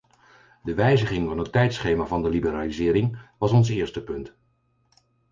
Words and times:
De 0.63 0.73
wijziging 0.73 1.27
van 1.27 1.37
het 1.37 1.51
tijdschema 1.51 2.05
van 2.05 2.23
de 2.23 2.29
liberalisering 2.29 3.17
was 3.37 3.51
ons 3.51 3.69
eerste 3.69 4.03
punt. 4.03 4.35